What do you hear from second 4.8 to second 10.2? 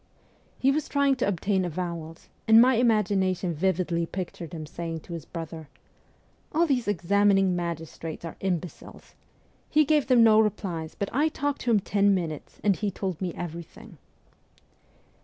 to his brother:' All these examining magistrates are imbeciles. He gave